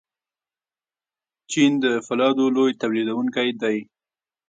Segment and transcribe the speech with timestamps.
[1.51, 3.77] چین د فولادو لوی تولیدونکی دی.